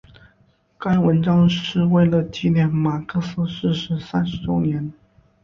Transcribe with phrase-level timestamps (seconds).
[0.79, 4.91] 该文章是为了纪念马克思逝世三十周年。